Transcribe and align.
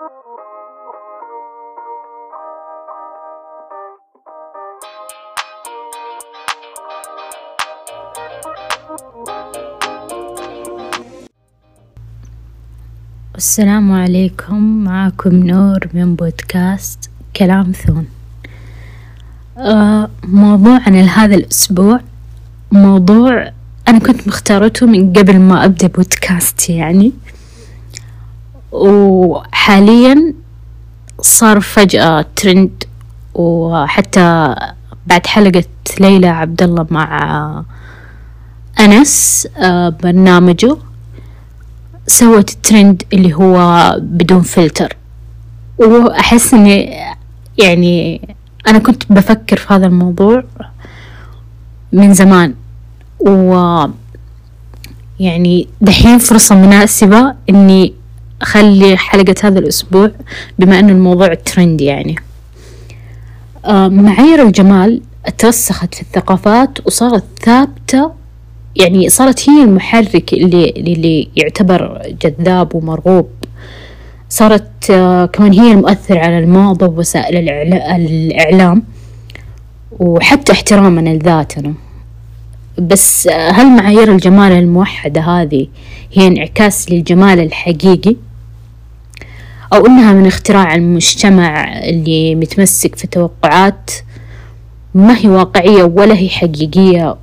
السلام 0.00 0.32
عليكم 13.92 14.84
معكم 14.84 15.34
نور 15.46 15.78
من 15.94 16.14
بودكاست 16.14 17.10
كلام 17.36 17.72
ثون. 17.72 18.06
آه 19.58 20.10
موضوعنا 20.24 21.02
لهذا 21.02 21.34
الأسبوع 21.34 22.00
موضوع 22.72 23.52
أنا 23.88 23.98
كنت 23.98 24.28
مختارته 24.28 24.86
من 24.86 25.12
قبل 25.12 25.38
ما 25.38 25.64
أبدأ 25.64 25.86
بودكاست 25.86 26.70
يعني. 26.70 27.12
وحاليا 28.72 30.34
صار 31.20 31.60
فجأة 31.60 32.24
ترند 32.36 32.84
وحتى 33.34 34.54
بعد 35.06 35.26
حلقة 35.26 35.64
ليلى 36.00 36.26
عبد 36.28 36.62
الله 36.62 36.86
مع 36.90 37.64
أنس 38.80 39.48
آه 39.58 39.88
برنامجه 39.88 40.76
سوت 42.06 42.50
الترند 42.50 43.02
اللي 43.12 43.34
هو 43.34 43.90
بدون 44.02 44.42
فلتر 44.42 44.96
وأحس 45.78 46.54
إني 46.54 46.96
يعني 47.58 48.20
أنا 48.68 48.78
كنت 48.78 49.12
بفكر 49.12 49.56
في 49.56 49.74
هذا 49.74 49.86
الموضوع 49.86 50.44
من 51.92 52.14
زمان. 52.14 52.54
و 53.20 53.84
يعني 55.20 55.68
دحين 55.80 56.18
فرصة 56.18 56.54
مناسبة 56.54 57.34
إني 57.50 57.94
أخلي 58.42 58.96
حلقة 58.96 59.34
هذا 59.42 59.58
الأسبوع 59.58 60.10
بما 60.58 60.78
إنه 60.78 60.92
الموضوع 60.92 61.34
ترند 61.34 61.80
يعني. 61.80 62.16
آه، 63.64 63.88
معايير 63.88 64.42
الجمال 64.42 65.02
ترسخت 65.38 65.94
في 65.94 66.02
الثقافات 66.02 66.86
وصارت 66.86 67.24
ثابتة 67.42 68.10
يعني 68.76 69.08
صارت 69.08 69.50
هي 69.50 69.64
المحرك 69.64 70.32
اللي 70.32 70.70
اللي 70.76 71.28
يعتبر 71.36 72.02
جذاب 72.22 72.74
ومرغوب. 72.74 73.28
صارت 74.28 74.90
آه، 74.90 75.26
كمان 75.26 75.52
هي 75.52 75.72
المؤثر 75.72 76.18
على 76.18 76.38
الموضة 76.38 76.86
ووسائل 76.86 77.48
الإعلام 77.48 78.82
وحتى 79.98 80.52
احترامنا 80.52 81.10
لذاتنا. 81.10 81.74
بس 82.78 83.26
آه، 83.26 83.50
هل 83.50 83.66
معايير 83.76 84.12
الجمال 84.12 84.52
الموحدة 84.52 85.20
هذه 85.20 85.66
هي 86.12 86.26
انعكاس 86.26 86.90
للجمال 86.90 87.40
الحقيقي. 87.40 88.16
أو 89.72 89.86
إنها 89.86 90.12
من 90.12 90.26
اختراع 90.26 90.74
المجتمع 90.74 91.78
اللي 91.78 92.34
متمسك 92.34 92.94
في 92.96 93.06
توقعات 93.06 93.90
ما 94.94 95.18
هي 95.18 95.28
واقعية 95.28 95.82
ولا 95.82 96.14
هي 96.14 96.28
حقيقية 96.28 97.16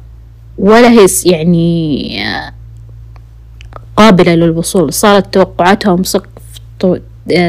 ولا 0.58 0.90
هي 0.92 1.06
يعني 1.26 2.10
قابلة 3.98 4.36
للوصول. 4.36 4.94
صارت 4.94 5.34
توقعاتهم 5.34 6.04
سقف 6.04 6.32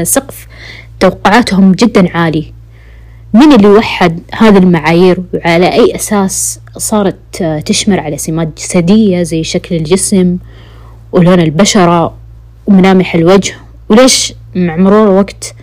سقف 0.03 0.47
توقعاتهم 0.99 1.71
جدا 1.71 2.17
عالي. 2.17 2.53
من 3.33 3.53
اللي 3.53 3.67
وحد 3.67 4.19
هذه 4.33 4.57
المعايير؟ 4.57 5.19
وعلى 5.33 5.73
أي 5.73 5.95
أساس 5.95 6.59
صارت 6.77 7.43
تشمل 7.65 7.99
على 7.99 8.17
سمات 8.17 8.49
جسدية 8.57 9.23
زي 9.23 9.43
شكل 9.43 9.75
الجسم 9.75 10.37
ولون 11.11 11.39
البشرة 11.39 12.13
وملامح 12.67 13.15
الوجه؟ 13.15 13.53
وليش 13.89 14.33
مع 14.55 14.75
مرور 14.75 15.03
الوقت 15.03 15.55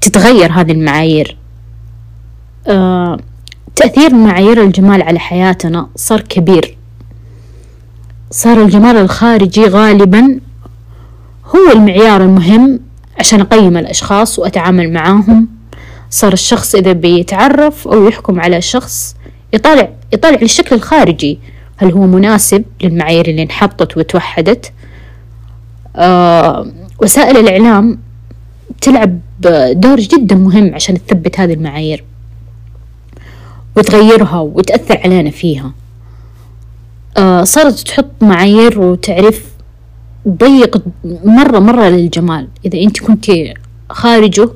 تتغير 0.00 0.52
هذه 0.52 0.72
المعايير. 0.72 1.36
آه 2.66 3.18
تأثير 3.76 4.14
معايير 4.14 4.62
الجمال 4.62 5.02
على 5.02 5.18
حياتنا 5.18 5.88
صار 5.96 6.20
كبير. 6.20 6.76
صار 8.30 8.62
الجمال 8.62 8.96
الخارجي 8.96 9.64
غالبا 9.64 10.40
هو 11.46 11.72
المعيار 11.72 12.22
المهم 12.22 12.80
عشان 13.18 13.40
أقيم 13.40 13.76
الأشخاص 13.76 14.38
وأتعامل 14.38 14.92
معاهم. 14.92 15.48
صار 16.10 16.32
الشخص 16.32 16.74
إذا 16.74 16.92
بيتعرف 16.92 17.88
أو 17.88 18.08
يحكم 18.08 18.40
على 18.40 18.60
شخص 18.60 19.16
يطالع 19.52 19.88
يطالع 20.12 20.38
للشكل 20.40 20.76
الخارجي 20.76 21.38
هل 21.76 21.92
هو 21.92 22.06
مناسب 22.06 22.64
للمعايير 22.82 23.28
اللي 23.28 23.42
انحطت 23.42 23.96
وتوحدت؟ 23.96 24.72
آه 25.96 26.66
وسائل 27.02 27.36
الإعلام 27.36 27.98
تلعب 28.80 29.20
دور 29.72 30.00
جدا 30.00 30.36
مهم 30.36 30.74
عشان 30.74 31.06
تثبت 31.06 31.40
هذه 31.40 31.52
المعايير 31.52 32.04
وتغيرها 33.76 34.38
وتأثر 34.40 34.98
علينا 35.04 35.30
فيها. 35.30 35.72
آه 37.16 37.44
صارت 37.44 37.78
تحط 37.78 38.10
معايير 38.20 38.80
وتعريف 38.80 39.46
ضيق 40.28 40.82
مرة 41.24 41.58
مرة 41.58 41.88
للجمال. 41.88 42.48
إذا 42.64 42.78
أنت 42.78 43.00
كنت 43.00 43.30
خارجه 43.90 44.48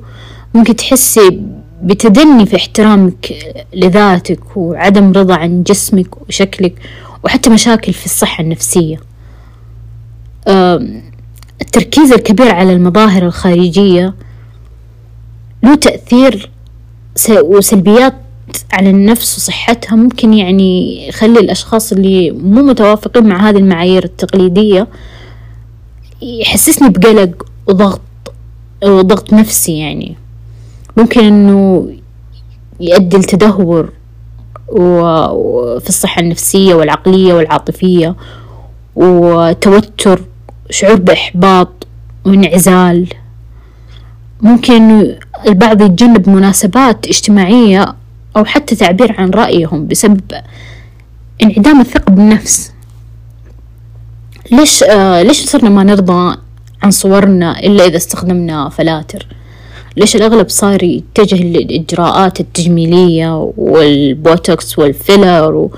ممكن 0.53 0.75
تحسي 0.75 1.41
بتدني 1.83 2.45
في 2.45 2.55
احترامك 2.55 3.33
لذاتك 3.73 4.57
وعدم 4.57 5.11
رضا 5.11 5.35
عن 5.35 5.63
جسمك 5.63 6.21
وشكلك 6.21 6.73
وحتى 7.23 7.49
مشاكل 7.49 7.93
في 7.93 8.05
الصحة 8.05 8.43
النفسية. 8.43 8.99
آه 10.47 10.87
التركيز 11.67 12.11
الكبير 12.11 12.51
على 12.51 12.73
المظاهر 12.73 13.25
الخارجية 13.25 14.13
له 15.63 15.75
تأثير 15.75 16.51
وسلبيات 17.29 18.13
على 18.73 18.89
النفس 18.89 19.37
وصحتها 19.37 19.95
ممكن 19.95 20.33
يعني 20.33 21.07
يخلي 21.07 21.39
الأشخاص 21.39 21.91
اللي 21.91 22.31
مو 22.31 22.61
متوافقين 22.61 23.27
مع 23.27 23.49
هذه 23.49 23.57
المعايير 23.57 24.03
التقليدية 24.03 24.87
يحسسني 26.21 26.89
بقلق 26.89 27.45
وضغط 27.67 28.01
وضغط 28.83 29.33
نفسي 29.33 29.77
يعني. 29.77 30.15
ممكن 30.97 31.23
إنه 31.23 31.89
يؤدي 32.79 33.17
لتدهور 33.17 33.91
وفي 34.67 35.89
الصحة 35.89 36.21
النفسية 36.21 36.73
والعقلية 36.75 37.33
والعاطفية 37.33 38.15
وتوتر. 38.95 40.21
شعور 40.69 40.95
بإحباط 40.95 41.87
وانعزال. 42.25 43.07
ممكن 44.41 45.15
البعض 45.47 45.81
يتجنب 45.81 46.29
مناسبات 46.29 47.07
اجتماعية 47.07 47.95
أو 48.37 48.45
حتى 48.45 48.75
تعبير 48.75 49.15
عن 49.17 49.29
رأيهم 49.29 49.87
بسبب 49.87 50.21
انعدام 51.43 51.81
الثقة 51.81 52.11
بالنفس. 52.11 52.71
ليش 54.51 54.83
آه 54.83 55.21
ليش 55.21 55.45
صرنا 55.45 55.69
ما 55.69 55.83
نرضى 55.83 56.37
عن 56.83 56.91
صورنا 56.91 57.59
إلا 57.59 57.85
إذا 57.85 57.97
استخدمنا 57.97 58.69
filters؟ 58.69 59.27
ليش 59.97 60.15
الأغلب 60.15 60.49
صار 60.49 60.83
يتجه 60.83 61.43
للإجراءات 61.43 62.39
التجميلية 62.39 63.51
والبوتوكس 63.57 64.79
وال 64.79 65.01
filler 65.01 65.69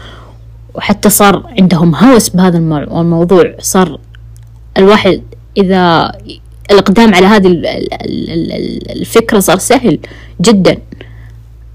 وحتى 0.74 1.10
صار 1.10 1.44
عندهم 1.60 1.96
هوس 1.96 2.30
بهذا 2.30 2.58
الموضوع؟ 2.58 3.54
صار 3.60 4.00
الواحد 4.80 5.22
إذا 5.58 6.12
الإقدام 6.72 7.14
على 7.14 7.26
هذه 7.26 7.48
الفكرة 8.90 9.40
صار 9.40 9.58
سهل 9.58 10.00
جدا. 10.42 10.78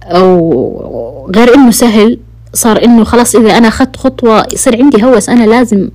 أو 0.05 1.31
غير 1.37 1.55
إنه 1.55 1.71
سهل 1.71 2.19
صار 2.55 2.85
إنه 2.85 3.05
خلاص 3.05 3.35
إذا 3.35 3.59
أنا 3.59 3.69
أخذت 3.69 3.97
خطوة 3.97 4.47
يصير 4.53 4.83
عندي 4.83 5.05
هوس 5.05 5.29
أنا 5.29 5.45
لازم 5.45 5.91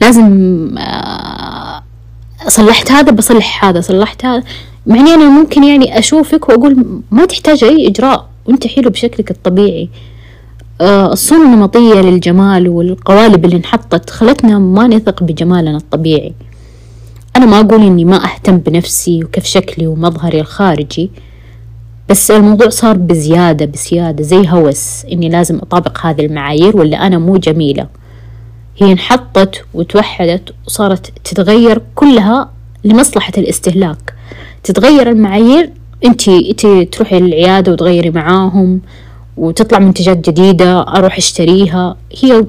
لازم 0.00 0.68
آه، 0.78 1.82
صلحت 2.48 2.90
هذا 2.92 3.12
بصلح 3.12 3.64
هذا 3.64 3.80
صلحت 3.80 4.24
هذا. 4.24 4.42
معني 4.86 5.14
أنا 5.14 5.28
ممكن 5.28 5.64
يعني 5.64 5.98
أشوفك 5.98 6.48
وأقول 6.48 7.00
ما 7.10 7.24
تحتاج 7.24 7.64
أي 7.64 7.88
إجراء 7.88 8.28
وأنت 8.46 8.66
حلو 8.66 8.90
بشكلك 8.90 9.30
الطبيعي. 9.30 9.88
آه، 10.80 11.12
الصورة 11.12 11.42
النمطية 11.42 11.94
للجمال 11.94 12.68
والقوالب 12.68 13.44
اللي 13.44 13.56
انحطت 13.56 14.10
خلتنا 14.10 14.58
ما 14.58 14.86
نثق 14.86 15.22
بجمالنا 15.22 15.76
الطبيعي. 15.76 16.32
أنا 17.40 17.50
ما 17.50 17.60
أقول 17.60 17.82
إني 17.82 18.04
ما 18.04 18.24
أهتم 18.24 18.58
بنفسي 18.58 19.24
وكيف 19.24 19.44
شكلي 19.44 19.86
ومظهري 19.86 20.40
الخارجي 20.40 21.10
بس 22.08 22.30
الموضوع 22.30 22.68
صار 22.68 22.96
بزيادة 22.96 23.66
بزيادة 23.66 24.24
زي 24.24 24.48
هوس 24.48 25.04
إني 25.12 25.28
لازم 25.28 25.56
أطابق 25.58 26.06
هذه 26.06 26.26
المعايير 26.26 26.76
ولا 26.76 27.06
أنا 27.06 27.18
مو 27.18 27.36
جميلة. 27.36 27.86
هي 28.78 28.92
انحطت 28.92 29.64
وتوحدت 29.74 30.54
وصارت 30.66 31.12
تتغير 31.24 31.82
كلها 31.94 32.50
لمصلحة 32.84 33.32
الاستهلاك. 33.38 34.14
تتغير 34.64 35.10
المعايير 35.10 35.70
انتي 36.04 36.52
تروحي 36.84 37.20
للعيادة 37.20 37.72
وتغيري 37.72 38.10
معاهم 38.10 38.80
وتطلع 39.36 39.78
منتجات 39.78 40.30
جديدة 40.30 40.80
أروح 40.80 41.16
أشتريها. 41.16 41.96
هي 42.22 42.46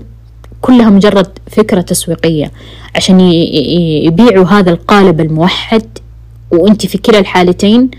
كلها 0.61 0.89
مجرد 0.89 1.27
فكرة 1.51 1.81
تسويقية. 1.81 2.51
عشان 2.95 3.19
يبيعوا 3.19 4.45
هذا 4.45 4.71
القالب 4.71 5.21
الموحد 5.21 5.83
وأنت 6.51 6.85
في 6.85 6.97
كلا 6.97 7.19
الحالتين 7.19 7.91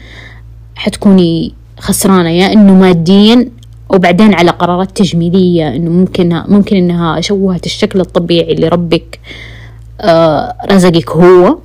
حتكوني 0.77 1.55
خسرانة 1.79 2.31
يا 2.31 2.53
إنه 2.53 2.75
ماديا 2.75 3.49
وبعدين 3.91 4.35
على 4.35 4.51
قرارات 4.51 4.97
تجميلية 4.97 5.69
إنه 5.77 5.91
ممكن 5.91 6.43
ممكن 6.49 6.77
إنها 6.77 7.21
شوهت 7.21 7.67
الشكل 7.67 8.01
الطبيعي 8.01 8.53
اللي 8.53 8.69
ربك 8.69 9.21
آه 10.01 10.55
رزقك 10.71 11.11
هو. 11.11 11.59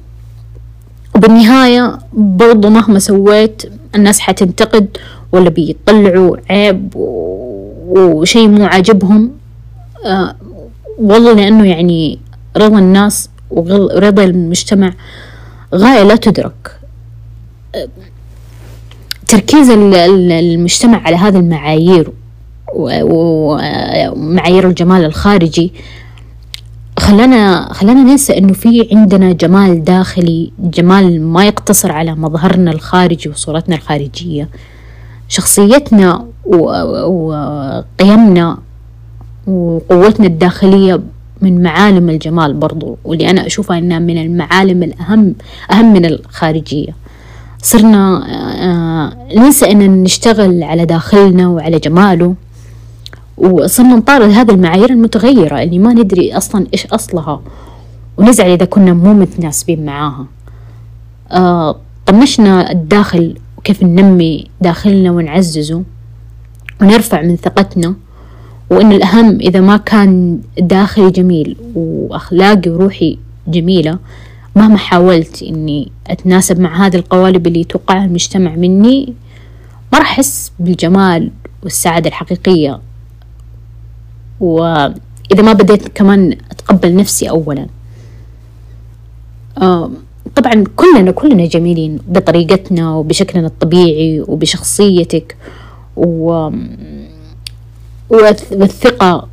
وبالنهاية 1.16 2.00
برضو 2.14 2.70
مهما 2.70 3.00
سويت 3.00 3.64
الناس 3.96 4.20
حتنتقد 4.20 4.98
ولا 5.32 5.50
بيطلعوا 5.50 6.38
عيب 6.50 6.90
وشيء 6.96 8.48
مو 8.48 8.66
عاجبهم 8.66 9.32
آه 10.06 10.36
والله 10.98 11.34
لأنه 11.34 11.66
يعني 11.66 12.20
رضا 12.58 12.80
الناس 12.80 13.30
ورضا 13.52 14.24
المجتمع 14.24 14.94
غاية 15.76 16.04
لا 16.04 16.16
تدرك. 16.16 16.80
تركيز 19.28 19.70
المجتمع 19.70 21.02
على 21.02 21.16
هذه 21.16 21.38
المعايير 21.38 22.12
ومعايير 22.74 24.68
الجمال 24.68 25.06
الخارجي 25.06 25.74
خلانا 27.00 27.74
خلانا 27.74 28.04
ننسى 28.04 28.38
إنه 28.38 28.54
في 28.54 28.88
عندنا 28.92 29.32
جمال 29.32 29.84
داخلي 29.84 30.52
جمال 30.60 31.22
ما 31.22 31.46
يقتصر 31.46 31.92
على 31.92 32.16
مظهرنا 32.16 32.72
الخارجي 32.72 33.30
وصورتنا 33.30 33.76
الخارجية. 33.76 34.50
شخصيتنا 35.28 36.26
وقيمنا 37.16 38.58
وقوتنا 39.48 40.28
الداخلية 40.28 41.00
من 41.42 41.64
معالم 41.64 42.10
الجمال 42.10 42.54
برضو 42.54 42.98
واللي 43.04 43.30
أنا 43.30 43.46
أشوفها 43.48 43.78
إنها 43.78 44.00
من 44.00 44.18
المعالم 44.22 44.84
الأهم 44.84 45.36
أهم 45.72 45.94
من 45.94 46.06
الخارجية. 46.06 46.96
صرنا 47.62 48.24
آه، 48.64 49.36
ننسى 49.36 49.72
إن 49.72 50.04
نشتغل 50.04 50.64
على 50.64 50.86
داخلنا 50.86 51.48
وعلى 51.48 51.80
جماله 51.80 52.36
وصرنا 53.38 53.96
نطارد 53.96 54.30
هذه 54.30 54.52
المعايير 54.52 54.90
المتغيرة 54.90 55.64
اللي 55.64 55.80
ما 55.80 55.94
ندري 55.94 56.38
أصلا 56.38 56.68
إيش 56.74 56.86
أصلها 56.86 57.42
ونزعل 58.18 58.50
إذا 58.50 58.66
كنا 58.66 58.94
مو 58.94 59.14
متناسبين 59.14 59.86
معاها. 59.86 60.26
آه 61.32 61.76
طنشنا 62.06 62.72
الداخل 62.72 63.38
وكيف 63.58 63.84
ننمي 63.84 64.48
داخلنا 64.62 65.12
ونعززه 65.12 65.84
ونرفع 66.82 67.22
من 67.22 67.36
ثقتنا. 67.36 67.96
وإن 68.70 68.92
الأهم 68.92 69.40
إذا 69.42 69.60
ما 69.60 69.78
كان 69.78 70.40
داخلي 70.60 71.12
جميل 71.12 71.58
وأخلاقي 71.76 72.70
وروحي 72.70 73.18
جميلة 73.48 74.00
مهما 74.56 74.78
حاولت 74.78 75.44
إني 75.44 75.92
أتناسب 76.08 76.60
مع 76.60 76.86
هذه 76.86 76.96
القوالب 76.96 77.48
اللي 77.48 77.60
يتوقعها 77.60 78.06
المجتمع 78.06 78.56
مني 78.56 79.14
ما 79.94 80.00
راح 80.00 80.12
أحس 80.12 80.52
بالجمال 80.60 81.32
والسعادة 81.64 82.08
الحقيقية. 82.08 82.80
وإذا 84.40 85.42
ما 85.42 85.54
بديت 85.54 85.88
كمان 85.88 86.38
أتقبل 86.52 86.96
نفسي 86.96 87.30
أولا. 87.30 87.68
طبعا 90.36 90.64
كلنا 90.76 91.12
كلنا 91.12 91.46
جميلين 91.46 92.00
بطريقتنا 92.08 92.96
وبشكلنا 92.96 93.48
الطبيعي 93.48 94.22
وبشخصيتك. 94.28 95.38
و... 95.96 96.50
والثقة 98.10 99.28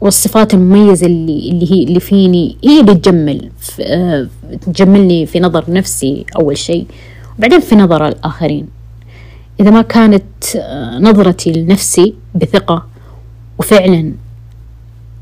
والصفات 0.00 0.54
المميزة 0.54 1.06
اللي 1.06 1.50
اللي 1.50 1.72
هي 1.72 1.84
اللي 1.84 2.00
فيني 2.00 2.56
هي 2.64 2.80
اللي 2.80 2.94
تجمل 2.94 3.50
تجملني 4.66 5.26
في 5.26 5.40
نظر 5.40 5.64
نفسي 5.68 6.24
أول 6.36 6.58
شيء. 6.58 6.86
وبعدين 7.38 7.60
في 7.60 7.76
نظر 7.76 8.08
الآخرين. 8.08 8.68
إذا 9.60 9.70
ما 9.70 9.82
كانت 9.82 10.22
نظرتي 11.00 11.52
لنفسي 11.52 12.14
بثقة 12.34 12.86
وفعلا 13.58 14.12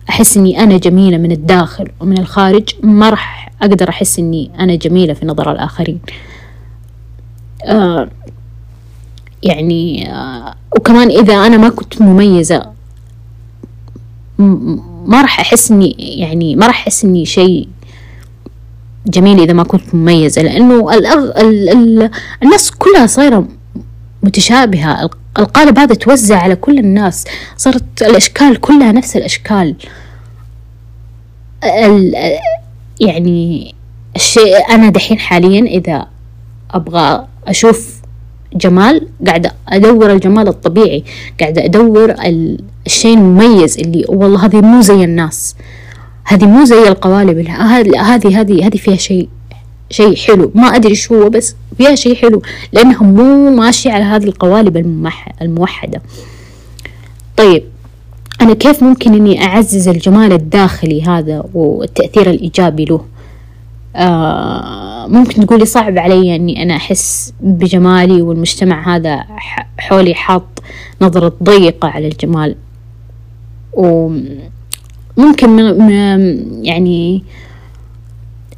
أحس 0.08 0.36
إني 0.36 0.60
أنا 0.60 0.78
جميلة 0.78 1.16
من 1.16 1.32
الداخل 1.32 1.88
ومن 2.00 2.18
الخارج 2.18 2.68
ما 2.82 3.10
راح 3.10 3.52
أقدر 3.62 3.88
أحس 3.88 4.18
إني 4.18 4.50
أنا 4.58 4.74
جميلة 4.74 5.14
في 5.14 5.26
نظر 5.26 5.52
الآخرين. 5.52 6.00
آه 7.64 8.08
يعني 9.44 10.12
آه 10.12 10.54
وكمان 10.76 11.08
إذا 11.10 11.34
أنا 11.34 11.56
ما 11.56 11.68
كنت 11.68 12.02
مميزة 12.02 12.66
ما 15.06 15.22
راح 15.22 15.40
أحس 15.40 15.70
إني 15.70 15.96
يعني 15.98 16.56
ما 16.56 16.66
راح 16.66 16.82
أحس 16.82 17.04
إني 17.04 17.26
شيء 17.26 17.68
جميل 19.06 19.40
إذا 19.40 19.52
ما 19.52 19.62
كنت 19.62 19.94
مميزة 19.94 20.42
لأنه 20.42 20.94
الأغ... 20.94 21.40
ال... 21.40 21.68
ال... 21.68 22.10
الناس 22.42 22.70
كلها 22.70 23.06
صايرة 23.06 23.48
متشابهة. 24.22 25.10
القالب 25.38 25.78
هذا 25.78 25.94
توزع 25.94 26.38
على 26.38 26.56
كل 26.56 26.78
الناس 26.78 27.24
صارت 27.56 28.02
الأشكال 28.02 28.60
كلها 28.60 28.92
نفس 28.92 29.16
الأشكال. 29.16 29.76
ال... 31.64 32.14
يعني 33.00 33.74
الشيء 34.16 34.70
أنا 34.70 34.90
دحين 34.90 35.18
حاليا 35.18 35.60
إذا 35.60 36.06
أبغى 36.70 37.26
أشوف 37.46 37.93
جمال 38.54 39.08
قاعدة 39.26 39.52
أدور 39.68 40.12
الجمال 40.12 40.48
الطبيعي 40.48 41.04
قاعدة 41.40 41.64
أدور 41.64 42.14
الشيء 42.86 43.14
المميز 43.14 43.78
اللي 43.78 44.04
والله 44.08 44.46
هذه 44.46 44.60
مو 44.60 44.80
زي 44.80 45.04
الناس. 45.04 45.56
هذه 46.24 46.44
مو 46.44 46.64
زي 46.64 46.88
القوالب 46.88 47.48
هذه 47.48 48.00
هذه 48.14 48.40
هذه 48.66 48.76
فيها 48.76 48.96
شيء 48.96 49.28
شيء 49.90 50.16
حلو. 50.16 50.52
ما 50.54 50.66
أدري 50.66 50.94
شو 50.94 51.22
هو 51.22 51.28
بس 51.28 51.54
فيها 51.78 51.94
شيء 51.94 52.14
حلو 52.14 52.42
لأنها 52.72 53.02
مو 53.02 53.50
ماشية 53.50 53.92
على 53.92 54.04
هذه 54.04 54.24
القوالب 54.24 54.76
الموحدة. 55.42 56.02
طيب 57.36 57.62
أنا 58.40 58.54
كيف 58.54 58.82
ممكن 58.82 59.14
إني 59.14 59.44
أعزز 59.44 59.88
الجمال 59.88 60.32
الداخلي 60.32 61.02
هذا 61.02 61.44
والتأثير 61.54 62.30
الإيجابي 62.30 62.84
له؟ 62.84 63.00
آه 63.96 65.06
ممكن 65.06 65.46
تقولي 65.46 65.66
صعب 65.66 65.98
علي 65.98 66.36
إني 66.36 66.62
أنا 66.62 66.76
أحس 66.76 67.34
بجمالي 67.40 68.22
والمجتمع 68.22 68.96
هذا 68.96 69.24
حولي 69.78 70.14
حاط 70.14 70.62
نظرة 71.02 71.32
ضيقة 71.42 71.88
على 71.88 72.08
الجمال. 72.08 72.56
وممكن 73.72 75.58
يعني 76.62 77.22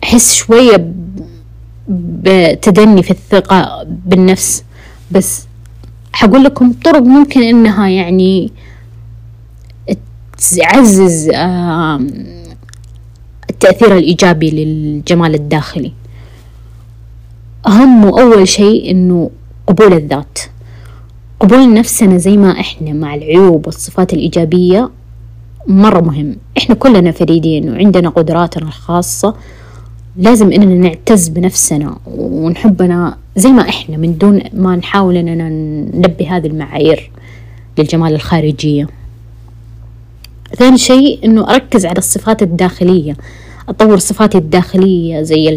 أحس 0.05 0.35
شوية 0.35 0.93
بتدني 1.89 3.03
في 3.03 3.11
الثقة 3.11 3.87
بالنفس. 4.07 4.65
بس 5.11 5.47
حقول 6.13 6.45
لكم 6.45 6.73
طرق 6.73 7.03
ممكن 7.03 7.43
إنها 7.43 7.89
يعني 7.89 8.53
تعزز 10.57 11.31
التأثير 13.57 13.97
الإيجابي 13.97 14.51
للجمال 14.51 15.35
الداخلي. 15.35 15.93
أهم 17.67 18.05
وأول 18.05 18.49
شيء 18.49 18.91
إنه 18.91 19.31
قبول 19.67 19.93
الذات. 19.93 20.39
قبول 21.41 21.75
نفسنا 21.75 22.19
زي 22.19 22.37
ما 22.37 22.61
إحنا 22.61 22.93
مع 22.93 23.15
العيوب 23.15 23.67
والصفات 23.67 24.13
الإيجابية 24.13 24.91
مرة 25.67 26.01
مهم. 26.01 26.37
إحنا 26.59 26.75
كلنا 26.75 27.13
فريدين 27.13 27.71
وعندنا 27.71 28.09
قدراتنا 28.09 28.67
الخاصة. 28.67 29.35
لازم 30.17 30.53
إننا 30.53 30.75
نعتز 30.75 31.29
بنفسنا 31.29 31.99
ونحبنا 32.07 33.17
زي 33.37 33.51
ما 33.51 33.69
إحنا 33.69 33.97
من 33.97 34.19
دون 34.19 34.43
ما 34.53 34.77
نحاول 34.77 35.17
إننا 35.17 35.49
نلبي 35.99 36.27
هذه 36.27 36.47
المعايير 36.47 37.11
للجمال 37.79 38.15
الخارجية. 38.15 38.89
ثاني 40.59 40.79
شيء 40.79 41.25
إنه 41.25 41.51
أركز 41.51 41.87
على 41.87 41.99
الصفات 41.99 42.43
الداخلية. 42.43 43.17
أطور 43.69 43.99
صفاتي 43.99 44.39
الداخلية 44.39 45.23
زي 45.23 45.49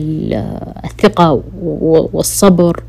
الثقة 0.85 1.43
والصبر 2.13 2.83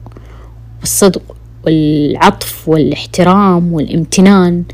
والصدق 0.81 1.23
والعطف 1.67 2.69
والاحترام 2.69 3.73
والامتنان. 3.73 4.65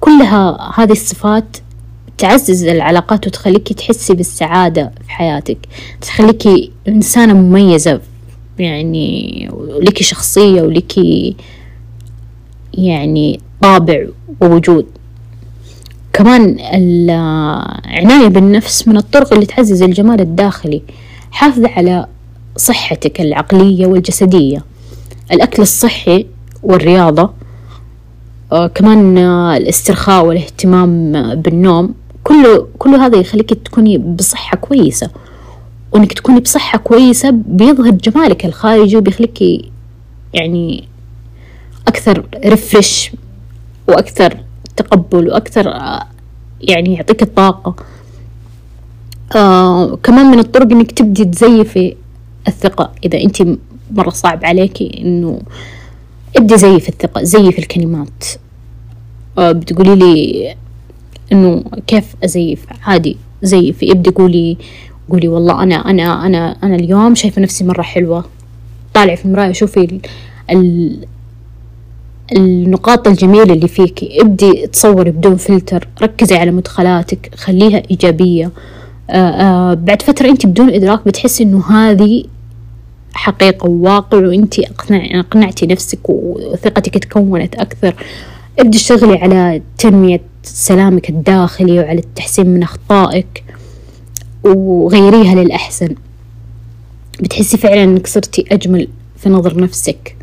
كلها 0.00 0.70
هذه 0.76 0.92
الصفات 0.92 1.56
تعزز 2.18 2.64
العلاقات 2.64 3.26
وتخليكي 3.26 3.74
تحسي 3.74 4.14
بالسعادة 4.14 4.92
في 5.04 5.10
حياتك. 5.10 5.58
تخليكي 6.00 6.72
إنسانة 6.88 7.34
مميزة 7.34 8.00
يعني 8.58 9.48
ولك 9.52 10.02
شخصية 10.02 10.62
ولك 10.62 10.98
يعني 12.74 13.40
طابع 13.62 14.06
ووجود. 14.40 14.86
كمان 16.18 16.56
العناية 16.60 18.28
بالنفس 18.28 18.88
من 18.88 18.96
الطرق 18.96 19.32
اللي 19.32 19.46
تعزز 19.46 19.82
الجمال 19.82 20.20
الداخلي 20.20 20.82
حافظ 21.30 21.64
على 21.64 22.06
صحتك 22.56 23.20
العقلية 23.20 23.86
والجسدية. 23.86 24.64
الأكل 25.32 25.62
الصحي 25.62 26.26
والرياضة 26.62 27.30
آه 28.52 28.66
كمان 28.66 29.18
آه 29.18 29.56
الاسترخاء 29.56 30.24
والاهتمام 30.24 31.12
بالنوم 31.34 31.94
كله 32.24 32.66
كله 32.78 33.06
هذا 33.06 33.18
يخليك 33.18 33.54
تكوني 33.54 33.98
بصحة 33.98 34.56
كويسة. 34.56 35.10
وإنك 35.92 36.12
تكوني 36.12 36.40
بصحة 36.40 36.78
كويسة 36.78 37.30
بيظهر 37.30 37.90
جمالك 37.90 38.44
الخارجي 38.44 38.96
وبيخليكي 38.96 39.70
يعني 40.34 40.88
أكثر 41.88 42.26
ريفرش 42.44 43.12
وأكثر 43.88 44.47
تقبل 44.78 45.28
وأكثر 45.28 45.68
يعني 46.60 46.94
يعطيك 46.94 47.22
الطاقة. 47.22 47.76
آه 49.36 49.96
كمان 49.96 50.26
من 50.26 50.38
الطرق 50.38 50.72
إنك 50.72 50.92
تبدي 50.92 51.24
تزيفي 51.24 51.96
الثقة. 52.48 52.92
إذا 53.04 53.20
أنت 53.20 53.42
مرة 53.90 54.10
صعب 54.10 54.44
عليكي 54.44 55.00
إنه 55.00 55.40
ابدي 56.36 56.56
زيف 56.56 56.88
الثقة 56.88 57.22
زيف 57.22 57.58
الكلمات. 57.58 58.24
آه 59.38 59.52
بتقولي 59.52 59.96
لي 59.96 60.54
إنه 61.32 61.64
كيف 61.86 62.14
أزيف؟ 62.24 62.66
عادي 62.82 63.16
زيفي. 63.42 63.92
ابدي 63.92 64.10
قولي 64.10 64.56
قولي 65.10 65.28
والله 65.28 65.62
أنا 65.62 65.74
أنا 65.74 66.26
أنا 66.26 66.56
أنا 66.62 66.74
اليوم 66.74 67.14
شايفة 67.14 67.42
نفسي 67.42 67.64
مرة 67.64 67.82
حلوة. 67.82 68.24
طالعي 68.94 69.16
في 69.16 69.24
المراية 69.24 69.52
شوفي 69.52 70.00
ال 70.50 70.98
النقاط 72.36 73.08
الجميلة 73.08 73.52
اللي 73.52 73.68
فيكي 73.68 74.22
ابدي 74.22 74.66
تصوري 74.66 75.10
بدون 75.10 75.36
فلتر. 75.36 75.88
ركزي 76.02 76.36
على 76.36 76.50
مدخلاتك. 76.50 77.30
خليها 77.36 77.82
إيجابية. 77.90 78.50
آآ 79.10 79.70
آآ 79.70 79.74
بعد 79.74 80.02
فترة 80.02 80.28
أنت 80.28 80.46
بدون 80.46 80.70
إدراك 80.70 81.04
بتحسي 81.06 81.42
إنه 81.44 81.70
هذه 81.70 82.24
حقيقة 83.14 83.68
وواقع 83.68 84.18
وأنت 84.18 84.58
أقنع 84.58 85.20
أقنعتي 85.20 85.66
نفسك 85.66 85.98
وثقتك 86.08 86.98
تكونت 86.98 87.54
أكثر. 87.54 87.94
ابدي 88.58 88.78
اشتغلي 88.78 89.18
على 89.18 89.62
تنمية 89.78 90.20
سلامك 90.42 91.10
الداخلي 91.10 91.78
وعلى 91.78 91.98
التحسين 91.98 92.46
من 92.46 92.62
أخطائك 92.62 93.44
وغيريها 94.44 95.34
للأحسن. 95.34 95.94
بتحسي 97.20 97.56
فعلا 97.56 97.84
إنك 97.84 98.06
صرتي 98.06 98.44
أجمل 98.52 98.88
في 99.16 99.28
نظر 99.28 99.60
نفسك. 99.60 100.16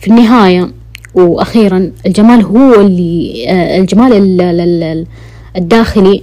في 0.00 0.08
النهاية 0.08 0.70
وأخيرا 1.16 1.92
الجمال 2.06 2.42
هو 2.42 2.80
اللي 2.80 3.44
آه، 3.48 3.78
الجمال 3.80 5.06
الداخلي 5.56 6.22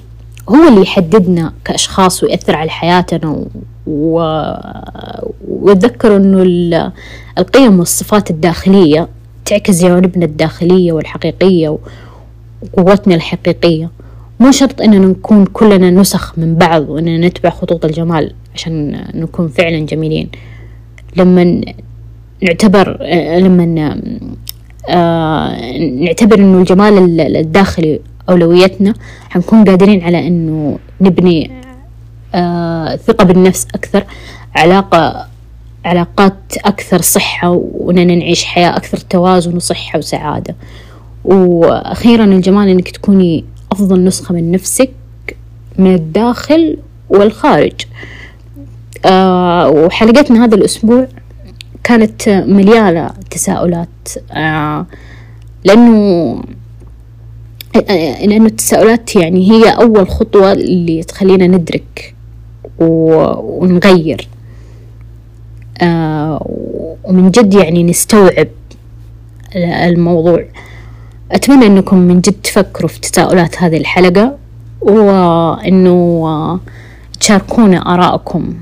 هو 0.49 0.67
اللي 0.67 0.81
يحددنا 0.81 1.53
كأشخاص 1.65 2.23
ويأثر 2.23 2.55
على 2.55 2.69
حياتنا 2.69 3.45
وتذكروا 5.47 6.17
إنه 6.17 6.91
القيم 7.37 7.79
والصفات 7.79 8.29
الداخلية 8.31 9.07
تعكس 9.45 9.81
جوانبنا 9.81 10.25
الداخلية 10.25 10.91
والحقيقية 10.91 11.77
وقوتنا 12.73 13.15
الحقيقية. 13.15 13.89
مو 14.39 14.51
شرط 14.51 14.81
إننا 14.81 15.07
نكون 15.07 15.45
كلنا 15.45 15.89
نسخ 15.91 16.39
من 16.39 16.55
بعض 16.55 16.89
وإننا 16.89 17.27
نتبع 17.27 17.49
خطوط 17.49 17.85
الجمال 17.85 18.33
عشان 18.55 19.03
نكون 19.13 19.47
فعلا 19.47 19.79
جميلين. 19.79 20.29
لما 21.17 21.61
نعتبر 22.41 22.97
لما 23.37 24.01
آه 24.89 25.77
نعتبر 25.77 26.39
إنه 26.39 26.57
الجمال 26.57 27.21
الداخلي 27.37 27.99
أولويتنا. 28.29 28.93
حنكون 29.29 29.63
قادرين 29.63 30.03
على 30.03 30.27
إنه 30.27 30.79
نبني 31.01 31.51
آه 32.35 32.95
ثقة 32.95 33.25
بالنفس 33.25 33.67
أكثر 33.75 34.03
علاقة 34.55 35.27
علاقات 35.85 36.37
أكثر 36.65 37.01
صحة 37.01 37.49
وإننا 37.49 38.15
نعيش 38.15 38.43
حياة 38.43 38.77
أكثر 38.77 38.97
توازن 38.97 39.55
وصحة 39.55 39.99
وسعادة. 39.99 40.55
وأخيرا 41.25 42.23
الجمال 42.25 42.69
إنك 42.69 42.89
تكوني 42.89 43.45
أفضل 43.71 44.03
نسخة 44.03 44.35
من 44.35 44.51
نفسك 44.51 44.91
من 45.77 45.95
الداخل 45.95 46.77
والخارج. 47.09 47.73
آه 49.05 49.69
وحلقتنا 49.69 50.45
هذا 50.45 50.55
الأسبوع 50.55 51.07
كانت 51.83 52.29
مليانة 52.29 53.09
تساؤلات 53.29 53.87
آه 54.31 54.85
لأنه 55.63 56.41
لأنه 58.25 58.45
التساؤلات 58.45 59.15
يعني 59.15 59.51
هي 59.51 59.69
أول 59.69 60.09
خطوة 60.09 60.51
اللي 60.51 61.03
تخلينا 61.03 61.47
ندرك 61.47 62.15
ونغير. 62.79 64.27
آه 65.81 66.45
ومن 67.03 67.31
جد 67.31 67.53
يعني 67.53 67.83
نستوعب 67.83 68.47
الموضوع. 69.55 70.45
أتمنى 71.31 71.65
أنكم 71.67 71.97
من 71.97 72.21
جد 72.21 72.33
تفكروا 72.43 72.89
في 72.89 72.99
تساؤلات 72.99 73.63
هذه 73.63 73.77
الحلقة 73.77 74.37
وأنه 74.81 76.59
تشاركونا 77.19 77.93
آراءكم 77.93 78.53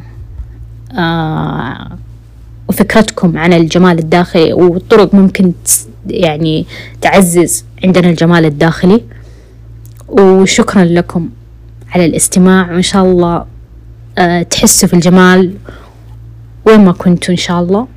آه 0.97 1.87
وفكرتكم 2.71 3.37
عن 3.37 3.53
الجمال 3.53 3.99
الداخلي 3.99 4.53
والطرق 4.53 5.15
ممكن 5.15 5.53
يعني 6.07 6.65
تعزز 7.01 7.65
عندنا 7.83 8.09
الجمال 8.09 8.45
الداخلي. 8.45 9.01
وشكرا 10.07 10.83
لكم 10.83 11.29
على 11.91 12.05
الاستماع. 12.05 12.71
وإن 12.71 12.81
شاء 12.81 13.03
الله 13.05 13.45
آه، 14.17 14.41
تحسوا 14.43 14.87
في 14.89 14.93
الجمال 14.93 15.53
وين 16.65 16.85
ما 16.85 16.91
كنتوا 16.91 17.31
إن 17.31 17.37
شاء 17.37 17.61
الله. 17.61 17.87